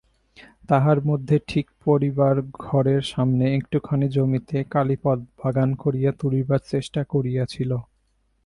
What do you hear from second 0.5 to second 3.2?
তাহার মধ্যে ঠিক পড়িবার ঘরের